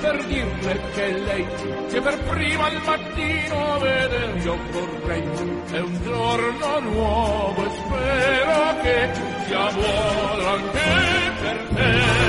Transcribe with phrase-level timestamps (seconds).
[0.00, 1.46] per dirle che lei
[1.88, 5.22] che per prima al mattino veder io vorrei.
[5.70, 9.10] È un giorno nuovo e spero che
[9.46, 10.80] sia buono anche
[11.40, 12.24] per te.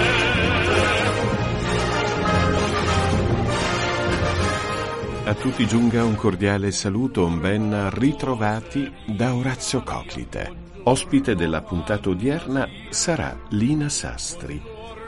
[5.27, 10.53] A tutti giunga un cordiale saluto, ben ritrovati da Orazio Coclite.
[10.83, 14.61] Ospite della puntata odierna sarà Lina Sastri,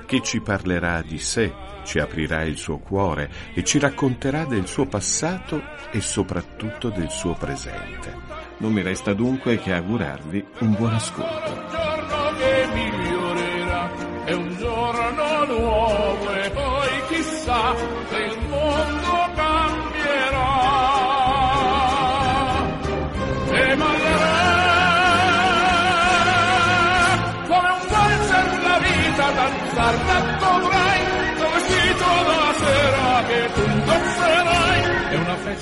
[0.07, 1.53] che ci parlerà di sé,
[1.87, 7.33] ci aprirà il suo cuore e ci racconterà del suo passato e soprattutto del suo
[7.33, 8.13] presente.
[8.57, 11.51] Non mi resta dunque che augurarvi un buon ascolto.
[11.53, 17.73] Un giorno che migliorerà, è un giorno nuovo e poi chissà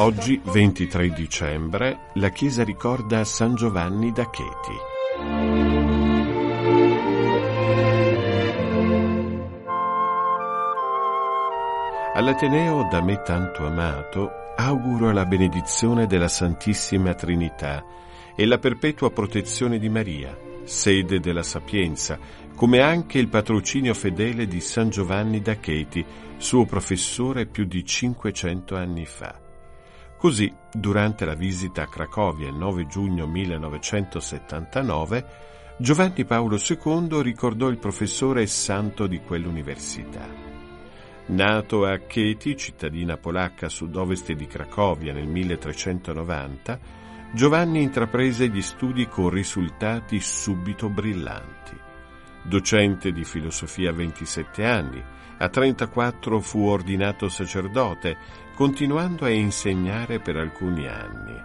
[0.06, 4.76] Oggi, 23 dicembre, la chiesa ricorda San Giovanni da Chieti.
[12.14, 17.84] All'Ateneo da me tanto amato auguro la benedizione della Santissima Trinità
[18.36, 22.20] e la perpetua protezione di Maria, sede della sapienza,
[22.54, 26.06] come anche il patrocinio fedele di San Giovanni da Chieti,
[26.38, 29.45] suo professore più di 500 anni fa.
[30.18, 35.26] Così, durante la visita a Cracovia il 9 giugno 1979,
[35.78, 40.26] Giovanni Paolo II ricordò il professore santo di quell'università.
[41.28, 46.80] Nato a Chieti, cittadina polacca sud-ovest di Cracovia nel 1390,
[47.34, 51.85] Giovanni intraprese gli studi con risultati subito brillanti.
[52.48, 55.04] Docente di filosofia a 27 anni,
[55.38, 58.18] a 34 fu ordinato sacerdote,
[58.54, 61.42] continuando a insegnare per alcuni anni.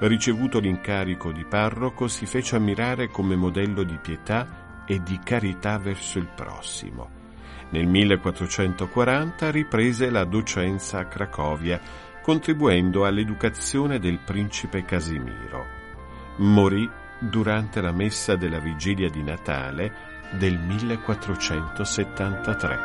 [0.00, 6.18] Ricevuto l'incarico di parroco, si fece ammirare come modello di pietà e di carità verso
[6.18, 7.08] il prossimo.
[7.70, 11.80] Nel 1440 riprese la docenza a Cracovia,
[12.20, 15.64] contribuendo all'educazione del principe Casimiro.
[16.36, 22.78] Morì durante la messa della vigilia di Natale del 1473.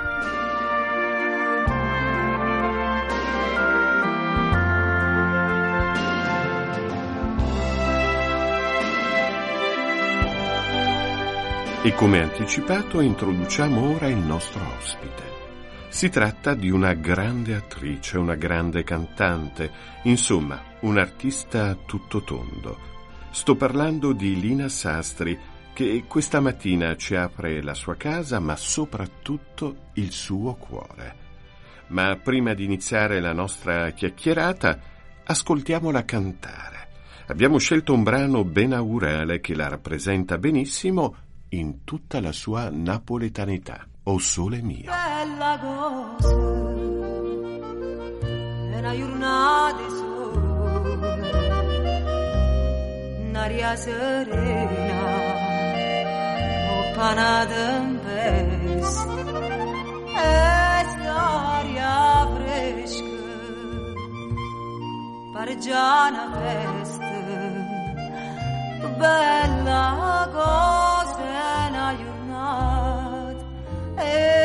[11.83, 15.35] E come anticipato introduciamo ora il nostro ospite.
[15.87, 19.71] Si tratta di una grande attrice, una grande cantante,
[20.03, 22.96] insomma, un artista tutto tondo.
[23.37, 25.39] Sto parlando di Lina Sastri,
[25.71, 31.15] che questa mattina ci apre la sua casa, ma soprattutto il suo cuore.
[31.89, 34.79] Ma prima di iniziare la nostra chiacchierata,
[35.23, 36.87] ascoltiamola cantare.
[37.27, 41.15] Abbiamo scelto un brano ben aurale che la rappresenta benissimo
[41.49, 43.87] in tutta la sua napoletanità.
[44.05, 44.89] O sole mio.
[44.89, 46.67] bella cosa
[48.97, 49.75] è una
[53.37, 55.01] un'aria serena
[56.73, 59.13] o pana tempesta
[60.25, 63.21] e l'aria fresca
[65.33, 67.05] pare già una festa
[69.01, 73.43] bella cosa è una giornata
[73.97, 74.36] e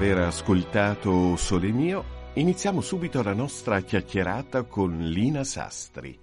[0.00, 6.18] aver ascoltato Sole mio, iniziamo subito la nostra chiacchierata con Lina Sastri.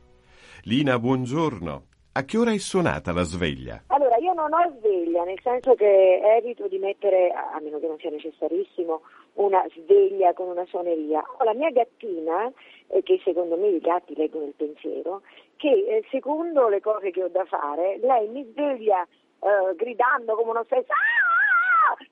[0.63, 1.83] Lina, buongiorno.
[2.13, 3.83] A che ora è suonata la sveglia?
[3.93, 7.99] Allora, io non ho sveglia, nel senso che evito di mettere, a meno che non
[7.99, 9.01] sia necessarissimo,
[9.33, 11.23] una sveglia con una suoneria.
[11.37, 12.51] Ho la mia gattina,
[12.87, 15.21] eh, che secondo me i gatti leggono il pensiero,
[15.55, 20.49] che eh, secondo le cose che ho da fare, lei mi sveglia eh, gridando come
[20.49, 21.16] uno stesso, "Ah!"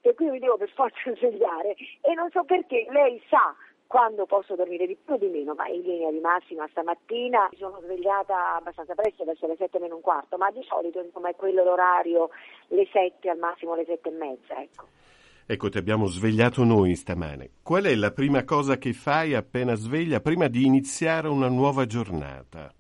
[0.01, 3.55] Per cui mi devo per forza svegliare e non so perché lei sa
[3.87, 7.57] quando posso dormire di più o di meno, ma in linea di massima stamattina mi
[7.57, 11.35] sono svegliata abbastanza presto, verso le sette meno un quarto, ma di solito insomma è
[11.35, 12.29] quello l'orario,
[12.69, 14.87] le sette al massimo le sette e mezza, ecco.
[15.47, 17.51] Ecco, ti abbiamo svegliato noi stamane.
[17.61, 22.73] Qual è la prima cosa che fai appena sveglia prima di iniziare una nuova giornata?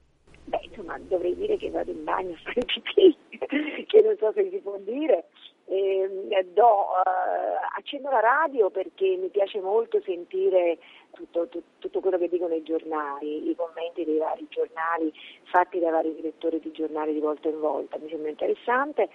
[0.45, 3.15] Beh, insomma, dovrei dire che vado in bagno a fare pipì,
[3.85, 5.25] che non so se si può dire.
[5.75, 10.77] Ehm, do, eh, accendo la radio perché mi piace molto sentire
[11.11, 15.11] tutto, tu- tutto quello che dicono i giornali, i commenti dei vari giornali
[15.43, 19.09] fatti da vari direttori di giornali di volta in volta, mi sembra interessante.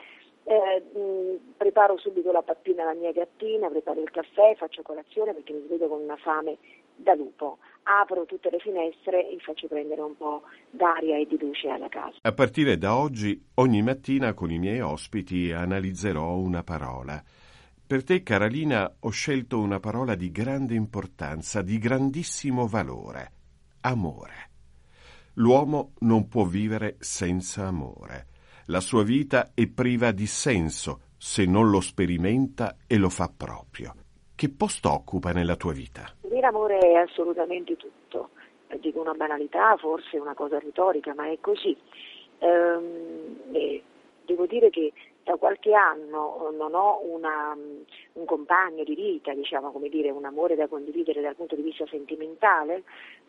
[0.45, 5.53] Eh, mh, preparo subito la pappina alla mia gattina, preparo il caffè, faccio colazione perché
[5.53, 6.59] mi svedo con una fame
[6.97, 7.59] da lupo.
[7.83, 12.17] Apro tutte le finestre e faccio prendere un po' d'aria e di luce alla casa.
[12.23, 17.23] A partire da oggi, ogni mattina con i miei ospiti analizzerò una parola.
[17.87, 23.33] Per te, Carolina, ho scelto una parola di grande importanza, di grandissimo valore.
[23.81, 24.49] Amore.
[25.35, 28.27] L'uomo non può vivere senza amore.
[28.71, 33.93] La sua vita è priva di senso se non lo sperimenta e lo fa proprio.
[34.37, 36.09] Che posto occupa nella tua vita?
[36.41, 38.31] L'amore è assolutamente tutto.
[38.69, 41.77] Eh, Dico una banalità, forse una cosa retorica, ma è così.
[42.39, 43.41] Ehm,
[44.25, 47.81] devo dire che da qualche anno non ho una, mm,
[48.15, 51.87] un compagno di vita, diciamo come dire, un amore da condividere dal punto di vista
[51.87, 52.83] sentimentale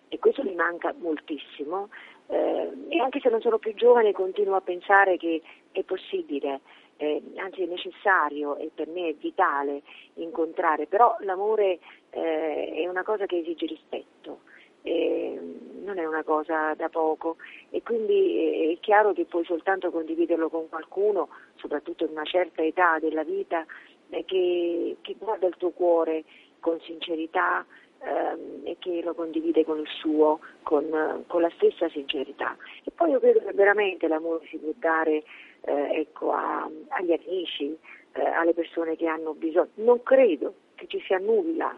[0.07, 1.89] e questo mi manca moltissimo
[2.27, 5.41] eh, e anche se non sono più giovane continuo a pensare che
[5.71, 6.61] è possibile,
[6.97, 9.81] eh, anzi è necessario e per me è vitale
[10.15, 11.79] incontrare, però l'amore
[12.09, 14.41] eh, è una cosa che esige rispetto.
[14.83, 15.39] Eh,
[15.83, 17.37] non è una cosa da poco
[17.69, 22.63] e quindi eh, è chiaro che puoi soltanto condividerlo con qualcuno, soprattutto in una certa
[22.63, 23.65] età della vita,
[24.09, 26.23] eh, che, che guarda il tuo cuore
[26.59, 27.65] con sincerità
[27.99, 32.55] ehm, e che lo condivide con il suo, con, con la stessa sincerità.
[32.83, 35.23] E poi io credo che veramente l'amore si può dare
[35.61, 37.77] eh, ecco, a- agli amici,
[38.13, 39.69] eh, alle persone che hanno bisogno.
[39.75, 41.77] Non credo che ci sia nulla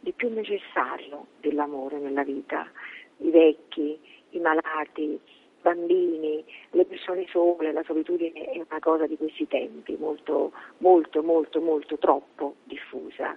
[0.00, 2.66] di più necessario dell'amore nella vita.
[3.18, 3.98] I vecchi,
[4.30, 5.20] i malati, i
[5.60, 11.60] bambini, le persone sole, la solitudine è una cosa di questi tempi, molto, molto, molto,
[11.60, 13.36] molto troppo diffusa.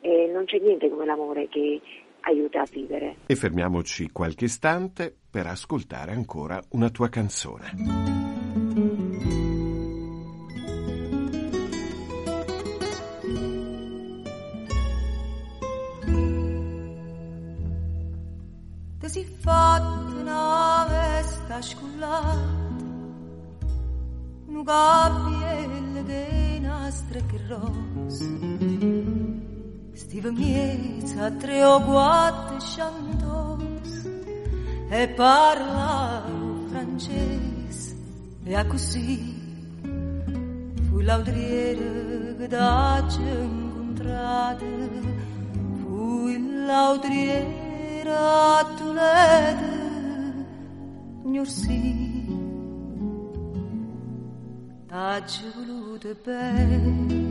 [0.00, 1.80] E non c'è niente come l'amore che
[2.20, 3.16] aiuta a vivere.
[3.26, 8.27] E fermiamoci qualche istante per ascoltare ancora una tua canzone.
[21.58, 22.66] Vesta scullata
[24.46, 28.26] Un gabbiele de nastri che rosse
[29.92, 34.06] Stiva miezza tre o quattro sciantos
[34.88, 37.96] E parlavo francese
[38.44, 39.36] E a così
[40.88, 44.90] Fui l'audriere che d'aggi incontrate.
[45.80, 49.77] Fui l'audriere a Toledo
[51.28, 52.26] gnursi
[54.88, 57.26] T'aggiù voluto bene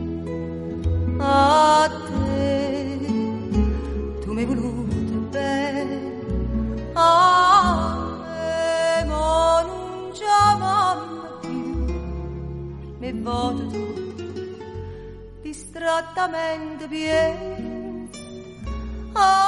[1.18, 2.98] a te.
[4.20, 6.22] Tu mi hai voluto bene
[6.92, 11.60] a me Ma non chiamami più.
[13.00, 13.86] Mi voto tu
[15.42, 18.08] distrattamente bene
[19.14, 19.47] a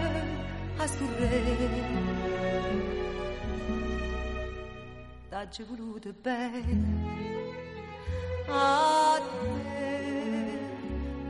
[0.81, 1.43] a sturre.
[5.29, 6.65] T'aggi voluto bene
[8.47, 10.59] a te.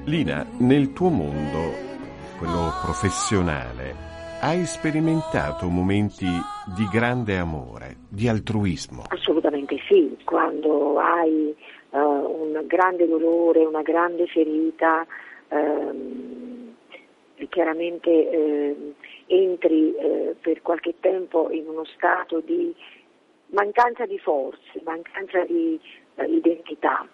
[0.05, 1.73] Lina, nel tuo mondo,
[2.37, 3.93] quello professionale,
[4.41, 9.03] hai sperimentato momenti di grande amore, di altruismo.
[9.09, 11.53] Assolutamente sì, quando hai
[11.91, 15.05] eh, un grande dolore, una grande ferita,
[15.49, 16.40] e
[17.47, 18.93] chiaramente ehm,
[19.27, 22.73] entri eh, per qualche tempo in uno stato di
[23.47, 25.79] mancanza di forze, mancanza di
[26.15, 27.07] eh, identità,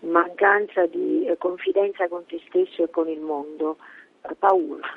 [0.00, 3.78] mancanza di eh, confidenza con te stesso e con il mondo,
[4.22, 4.88] eh, paura.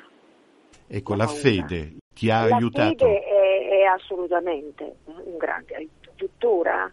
[0.86, 2.88] Ecco, la fede ti ha La aiutato.
[3.04, 6.90] fede è, è assolutamente un grande aiuto, tuttora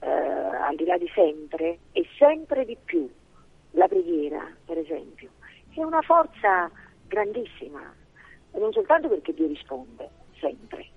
[0.00, 3.08] eh, al di là di sempre e sempre di più
[3.72, 5.30] la preghiera, per esempio,
[5.74, 6.70] è una forza
[7.06, 7.94] grandissima,
[8.52, 10.08] non soltanto perché Dio risponde,
[10.38, 10.90] sempre,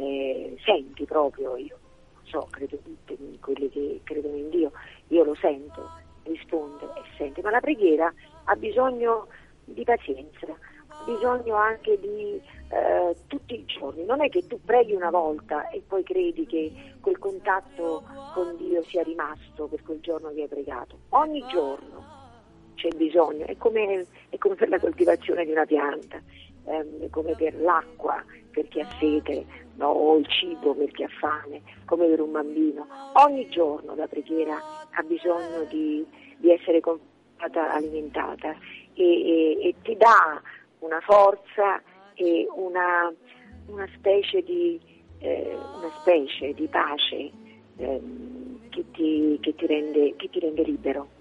[0.00, 1.76] Eh, senti proprio io,
[2.22, 4.70] so, credo tutti quelli che credono in Dio,
[5.08, 5.90] io lo sento,
[6.22, 8.12] risponde e sente, ma la preghiera
[8.44, 9.26] ha bisogno
[9.64, 12.40] di pazienza, ha bisogno anche di
[12.70, 16.72] eh, tutti i giorni, non è che tu preghi una volta e poi credi che
[17.00, 22.17] quel contatto con Dio sia rimasto per quel giorno che hai pregato, ogni giorno
[22.78, 26.22] c'è bisogno, è come, è come per la coltivazione di una pianta,
[26.66, 29.44] ehm, come per l'acqua per chi ha sete
[29.74, 29.88] no?
[29.88, 32.86] o il cibo per chi ha fame, come per un bambino.
[33.12, 36.06] Ogni giorno la preghiera ha bisogno di,
[36.36, 38.56] di essere continuata, alimentata
[38.94, 40.40] e, e- e ti dà
[40.80, 41.82] una forza
[42.14, 43.12] e una,
[43.66, 44.80] una specie di,
[45.18, 47.30] eh, una specie di pace
[47.76, 51.17] ehm, che, ti, che ti rende, che ti rende libero.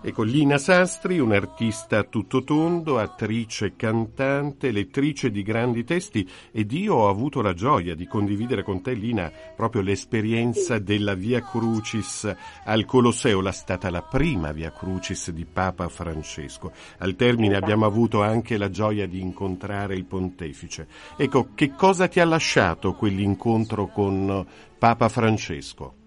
[0.00, 7.08] Ecco, Lina Sastri, un'artista tutto tondo, attrice, cantante, lettrice di grandi testi ed io ho
[7.08, 12.32] avuto la gioia di condividere con te, Lina, proprio l'esperienza della Via Crucis
[12.64, 16.72] al Colosseo, la stata la prima Via Crucis di Papa Francesco.
[16.98, 17.64] Al termine Esatto.
[17.64, 20.86] abbiamo avuto anche la gioia di incontrare il pontefice.
[21.16, 24.46] Ecco, che cosa ti ha lasciato quell'incontro con
[24.78, 25.97] Papa Francesco?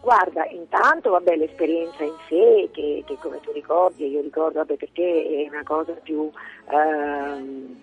[0.00, 4.76] Guarda, intanto vabbè, l'esperienza in sé, che, che come tu ricordi, e io ricordo, vabbè,
[4.76, 6.30] per te è una cosa più,
[6.70, 7.76] ehm,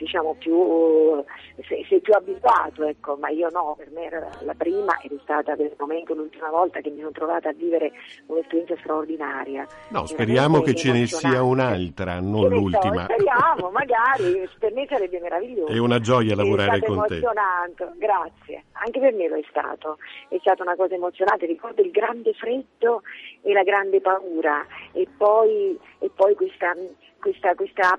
[0.00, 1.22] diciamo più,
[1.68, 5.18] sei, sei più abituato, ecco, ma io no, per me era la prima ed è
[5.22, 7.92] stata per il momento l'ultima volta che mi sono trovata a vivere
[8.26, 9.66] un'esperienza straordinaria.
[9.88, 13.04] No, speriamo che ce ne sia un'altra, Che non so, l'ultima.
[13.04, 15.72] speriamo, magari, per me sarebbe meraviglioso.
[15.72, 17.14] È una gioia lavorare è stato con te.
[17.16, 18.64] emozionante, grazie.
[18.72, 19.98] Anche per me lo è stato.
[20.28, 23.02] È stata una cosa emozionante, ricordo il grande freddo
[23.42, 26.72] e la grande paura e poi, e poi questa,
[27.20, 27.90] questa, questa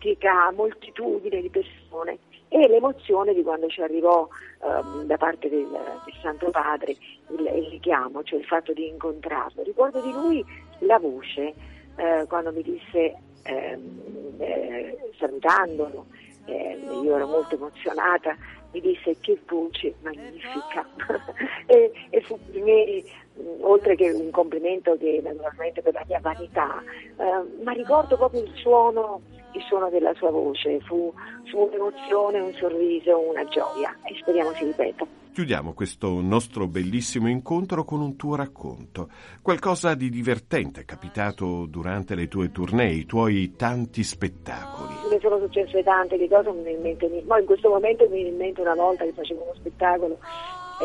[0.00, 4.26] apocalittica moltitudine di persone e l'emozione di quando ci arrivò
[4.64, 6.96] ehm, da parte del, del Santo Padre
[7.28, 9.62] il, il richiamo, cioè il fatto di incontrarlo.
[9.62, 10.44] Ricordo di lui
[10.80, 11.54] la voce
[11.96, 13.14] eh, quando mi disse,
[13.44, 16.06] ehm, eh, salutandolo,
[16.46, 18.36] eh, io ero molto emozionata,
[18.72, 20.86] mi disse che voce magnifica
[21.66, 23.02] e, e fu per me,
[23.34, 26.82] mh, oltre che un complimento che naturalmente per la mia vanità,
[27.16, 29.20] eh, ma ricordo proprio il suono,
[29.60, 31.12] il suono della sua voce, fu,
[31.50, 35.06] fu un'emozione, un sorriso, una gioia e speriamo si ripeta.
[35.32, 39.08] Chiudiamo questo nostro bellissimo incontro con un tuo racconto.
[39.40, 44.94] Qualcosa di divertente è capitato durante le tue tournée, i tuoi tanti spettacoli.
[45.08, 48.14] ne sono successe tante di cose, mi viene in mente, mo in questo momento mi
[48.14, 50.18] viene in mente una volta che facevo uno spettacolo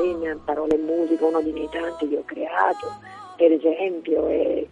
[0.04, 2.88] in parole e musica, uno dei miei tanti che ho creato,
[3.38, 4.68] per esempio, e,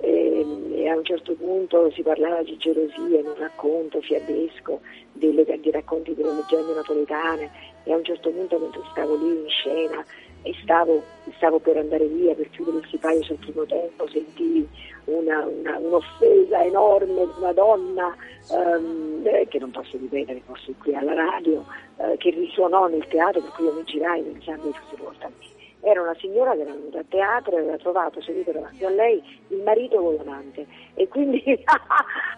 [0.00, 0.30] e-
[0.72, 4.80] e a un certo punto si parlava di gelosia in un racconto fiabesco
[5.12, 7.50] delle, di racconti delle leggende napoletane.
[7.84, 10.04] E a un certo punto mentre stavo lì in scena
[10.42, 11.02] e stavo,
[11.36, 14.66] stavo, per andare via per chiudere il sipario sul primo tempo, sentii
[15.04, 18.14] una, una, un'offesa enorme di una donna
[18.50, 21.64] um, eh, che non posso ripetere forse qui alla radio,
[21.96, 25.30] eh, che risuonò nel teatro per cui io mi girai pensando di fosse rivolta a
[25.38, 28.90] me era una signora che era venuta a teatro e aveva trovato seduto davanti a
[28.90, 31.42] lei il marito con l'amante e quindi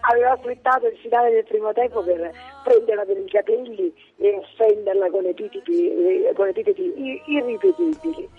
[0.09, 2.31] aveva aspettato il finale del primo tempo per
[2.63, 8.29] prenderla per i capelli e offenderla con epiteti, eh, con epiteti irripetibili.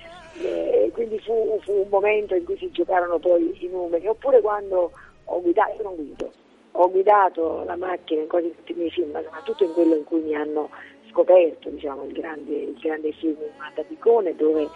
[0.43, 4.91] E quindi fu, fu, un momento in cui si giocarono poi i numeri, oppure quando
[5.27, 6.33] ho guidato, non guido,
[6.73, 10.03] ho guidato la macchina in quasi tutti i miei film, ma soprattutto in quello in
[10.03, 10.71] cui mi hanno
[11.11, 14.69] scoperto diciamo, il, grande, il grande film Mata Picone dove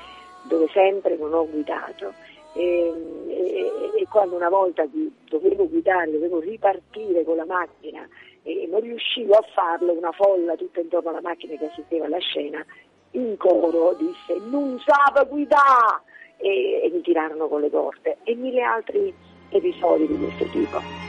[0.48, 2.12] dove sempre non ho guidato
[2.54, 2.92] e,
[3.28, 4.86] e, e quando una volta
[5.28, 8.06] dovevo guidare, dovevo ripartire con la macchina
[8.42, 12.64] e non riuscivo a farlo, una folla tutta intorno alla macchina che assisteva alla scena,
[13.12, 16.02] in coro disse non sa guidare
[16.36, 19.14] e, e mi tirarono con le porte e mille altri
[19.50, 21.07] episodi di questo tipo.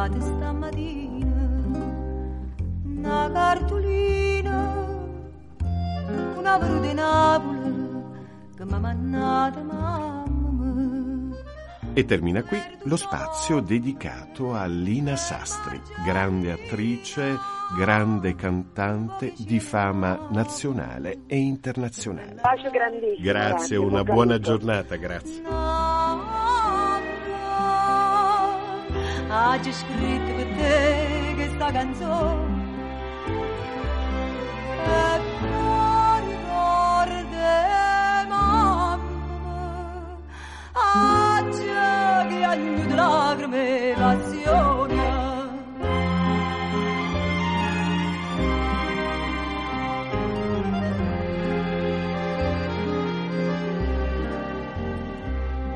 [0.00, 1.78] Arrivate stamattina
[2.84, 4.88] una cartolina
[6.36, 8.02] una di Napoli
[8.56, 11.36] che mi ha mandato mamma
[11.92, 17.36] e termina qui lo spazio dedicato a Lina Sastri, grande attrice,
[17.76, 22.40] grande cantante di fama nazionale e internazionale.
[22.40, 23.16] Bacio grandissimo.
[23.18, 25.42] Grazie, grazie una buona giornata, grazie.
[29.32, 32.58] Oggi scritto per te questa canzone
[34.84, 37.36] e poi ricordi
[38.28, 38.98] mamma
[40.74, 41.62] oggi
[42.28, 42.72] che agno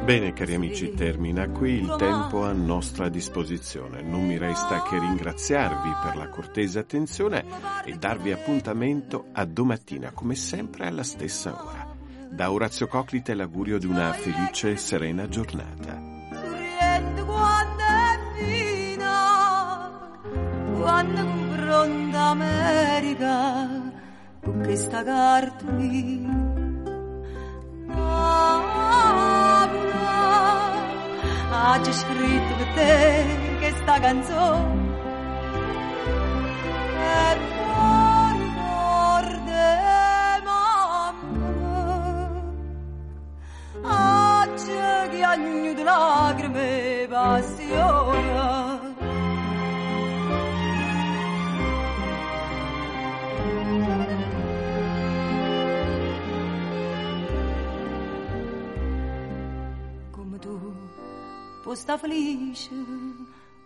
[0.05, 4.03] Bene cari amici, termina qui il tempo a nostra disposizione.
[4.03, 7.43] Non mi resta che ringraziarvi per la cortese attenzione
[7.87, 11.97] e darvi appuntamento a domattina, come sempre alla stessa ora.
[12.29, 15.99] Da Orazio Coclite l'augurio di una felice e serena giornata.
[20.77, 23.93] Quando confronta America
[24.43, 26.44] con questa cartolina
[31.67, 33.25] oggi scritto per te
[33.59, 34.83] questa canzone
[37.01, 39.53] e poi ricordi
[40.45, 41.23] mamma
[44.43, 44.77] oggi
[45.11, 48.64] che agno di lacrime e passione
[61.75, 62.73] sta felice,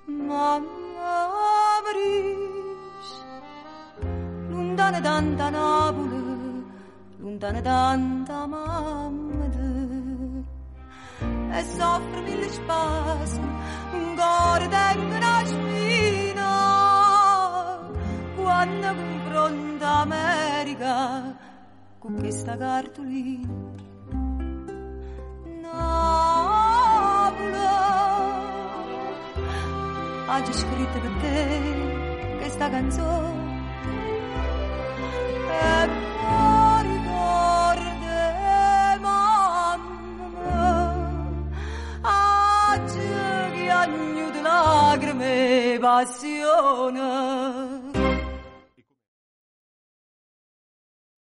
[0.07, 1.29] mamma
[1.85, 3.09] Maris,
[4.49, 6.64] lontana tanta Napoli,
[7.18, 9.47] lontana tanta mamma
[11.51, 13.49] e soffre mille spasmi,
[13.92, 16.51] un cuore tengo una spina,
[18.37, 21.37] quando confronta America
[21.99, 23.98] con questa cartolina.
[30.29, 33.47] Oggi scritto per te questa canzone.
[35.51, 35.88] E
[36.21, 37.97] poi ricordi
[39.01, 39.87] mamma
[42.03, 43.09] oggi
[43.55, 47.68] che agno di lacrime passione